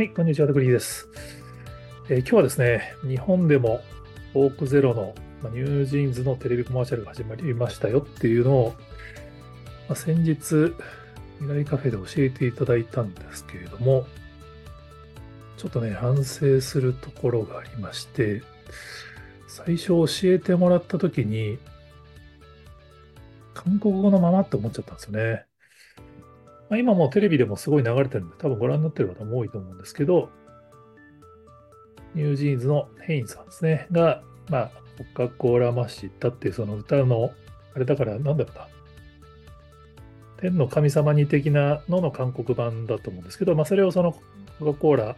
[0.00, 1.08] はい、こんにちは、ドクリーです、
[2.08, 3.82] えー、今日はですね、日本でも
[4.32, 8.74] オークゼロの、まあ、ニュージーンズのテレビコマーシャルが始まりましたよっていうのを、
[9.88, 10.74] まあ、先日、
[11.40, 14.06] 未来カフェで教えていただいたんですけれども、
[15.58, 18.40] ちょっとね、反省するところがありまして、
[19.48, 21.58] 最初教えてもらった時に、
[23.52, 25.49] 韓国語のままって思っちゃったんですよね。
[26.70, 30.30] まあ、今もテレビでもすごい流れてるんで、多分ご覧になってる方も多いと思うんですけど、
[32.14, 34.70] NewJeansのヘインさんですね、が、まあ、
[35.14, 37.32] コカ・コーラ 맛있다っていうその歌の、
[37.74, 38.68] あれだから、なんだろうな、
[40.38, 44.12] 天の神様に的なのの韓国版だと思うんですけど、まあ、それをその
[44.60, 45.16] コカ・コーラ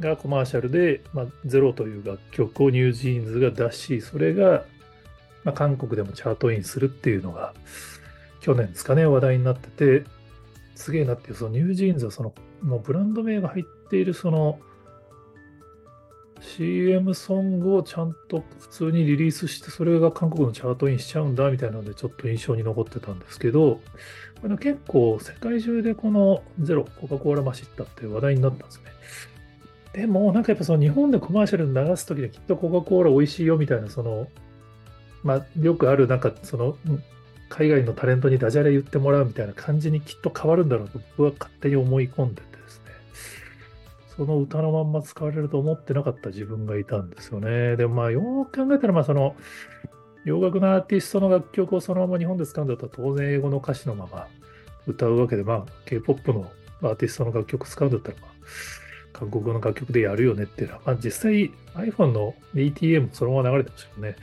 [0.00, 4.64] がコマーシャルで、まあ、ゼロという楽曲を NewJeansが出し、それが、
[5.44, 7.54] まあ、韓国でもチャートインするっていうのが、
[8.40, 9.68] 去年ですかね、話題になって
[10.02, 10.17] て、
[10.78, 14.60] すげえなっていう、その NewJeansはその、もうブランド名が入っているその
[16.40, 23.80] CM ソングをちゃんと普通にリリースして、それが韓国のチャートインしちゃうんだみたいなので、ちょっと印象に残ってたんですけど、
[24.40, 28.84] これ結構世界中でこのゼロ、コカ・コーラ 맛있다って話題になったんですね。
[29.94, 34.28] でも、なんかやっぱその日本でコマーシャル流すときできっとコカ・コーラ美味しいよみたいな、その、
[35.24, 36.76] まあ、よくあるなんかその、
[37.48, 42.92] 海外のタレントにダジャレ言ってもらうみたいな感じにきっと変わるんだろうと僕は勝手に思い込んでてですね、
[44.16, 47.76] その歌のまんま使われると思ってなかった自分がいたんですよね。
[47.76, 49.34] でもまあよく考えたらまあその
[50.24, 54.26] 洋楽のアーティストの楽曲をそのまま日本で使うんだったら当然英語の歌詞のまま
[54.86, 56.50] 歌うわけで、まあ K-POP の
[56.82, 58.30] アーティストの楽曲使うんだったらまあ
[59.12, 64.16] 韓国語の楽曲でやるよねっていうのは、まあ実際 iPhone の DTM そのまま流れてましたよね。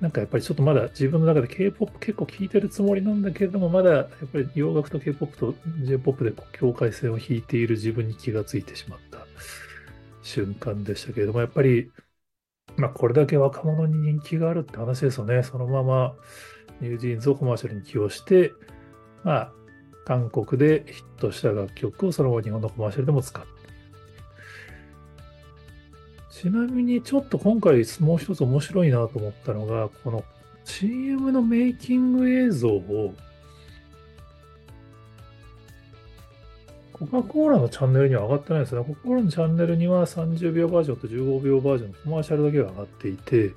[0.00, 9.18] なんかやっぱりちょっとまだ自分の中で K-POP 結構聴いてるつもりなんだけれども、まだやっぱり洋楽と K-POP と J-POP で境界線を引いている自分に気がついてしまった
[10.22, 11.90] 瞬間でしたけれども、やっぱり、
[12.76, 15.42] まあ、これだけ若者に人気があるって話ですよね。
[15.42, 16.14] そのまま
[16.80, 18.52] ニュージーンズをコマーシャルに起用して、
[19.24, 19.52] まあ、
[20.04, 23.57] 韓国でヒットした楽曲をそのまま日本のコマーシャルでも使って。
[26.40, 30.22] ちなみにちょっと今回もう一つ面白いなと思ったのが、この
[30.64, 33.12] CM のメイキング映像を
[36.92, 38.84] コカ・コーラのチャンネルには上がってないですね。
[38.84, 43.50] コカ・コーラのチャンネルには30秒バージョンと15秒バージョンのコマーシャルだけが上がっていて、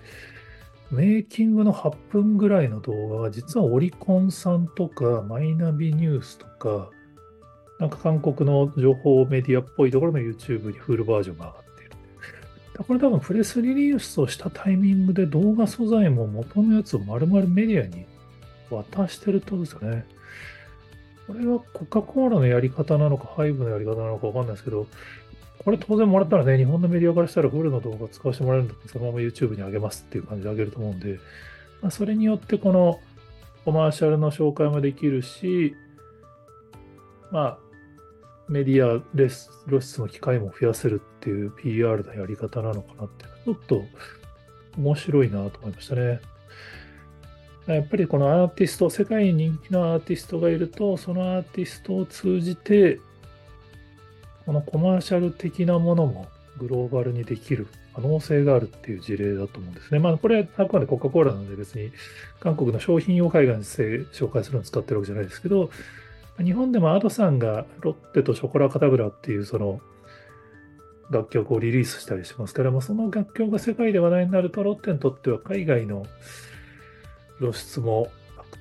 [0.89, 6.89] メイキングの8分ぐらいの動画が実はオリコンさんとかマイナビニュースとか、
[7.77, 11.70] なんか韓国の情報メディアっぽいところの YouTube にフルバージョンが上がって
[12.77, 18.05] これ多分プレスリリースをしたタイミングで動画素材も元のやつを丸々メディアに
[18.69, 20.05] 渡してるってことですよね。
[21.27, 24.87] これはコカ・コーラのやり方なのか、ハイブのやり方なのかわかんないですけど、
[25.63, 31.19] これ当然もらったらね、日本のメディアからしたらフルの動画使わせてもらえるんだったら、そのまま YouTube に上げますっていう感じで上げると思うんで、
[31.81, 32.99] まあ、それによってこの
[33.63, 35.75] コマーシャルの紹介もできるし、
[37.31, 37.57] まあ、
[38.51, 43.85] メディアレス露出の機会も増やせるっていう PR のやり方なのかなってちょっと
[44.78, 46.19] 面白いなと思いましたね。
[47.67, 53.00] やっぱりこのアーティスト、世界に人気のアーティストがいると、そのアーティストを通じて、
[54.45, 60.00] このコマーシャル的なものもグローバルにできる可能性があるっていう事例だと思うんですね。
[60.00, 61.91] まあ、これはあくまでコカ・コーラなので別に
[62.40, 65.69] 韓国の商品を海外に紹介するのを使ってるわけじゃないですけど、
[66.37, 69.79] 日本でも Ado さんがロッテとショコラカタブラっていうその
[71.09, 76.05] 楽曲をリリースしたりしますから、その楽曲が世界で話題になるとロッテにとっては海外の
[77.39, 78.09] 露出も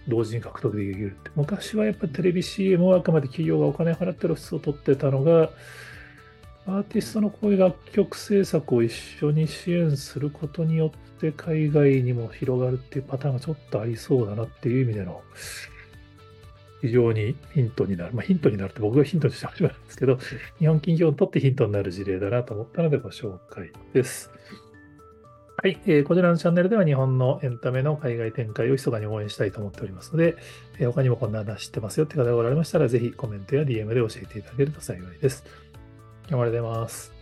[0.08, 1.30] 同時に獲得できるって。
[1.36, 5.50] 昔はやっぱりテレビ CM はあくまで企業がお金払って露出を取ってたのが、
[6.66, 15.22] アーティストのこういう楽曲制作を一緒に支援することによって海外にも広がるっていうパターンがちょっとありそうだなっていう意味での
[16.80, 18.14] 非常にヒントになる。
[18.14, 20.18] まあ、ヒントになるって僕がヒントにして始まるんですけど、
[20.58, 24.30] 日本企業にとってヒントになる事例だなと思ったのでご紹介です。
[25.62, 30.36] はい、えー、こちらのチャンネルでは日本のエンタメの海外展開を密かに応援したいと思っておりますので、
[30.78, 35.44] えー、他にもこんな話知ってますよって方がおられましたら、ぜひコメントや DM で教えていただけると幸いです。
[36.22, 37.19] 今日もありがとうございます。